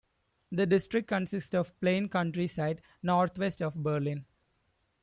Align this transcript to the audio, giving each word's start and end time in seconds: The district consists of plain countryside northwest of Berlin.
The 0.51 0.65
district 0.65 1.07
consists 1.09 1.53
of 1.53 1.79
plain 1.79 2.09
countryside 2.09 2.81
northwest 3.03 3.61
of 3.61 3.75
Berlin. 3.75 4.25